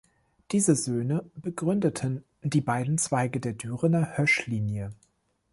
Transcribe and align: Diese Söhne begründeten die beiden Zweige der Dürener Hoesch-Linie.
Diese 0.51 0.73
Söhne 0.75 1.29
begründeten 1.35 2.23
die 2.41 2.59
beiden 2.61 2.97
Zweige 2.97 3.39
der 3.39 3.53
Dürener 3.53 4.17
Hoesch-Linie. 4.17 4.95